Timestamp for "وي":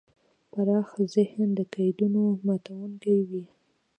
3.29-3.45